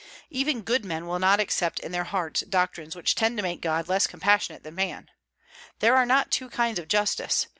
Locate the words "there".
5.77-5.95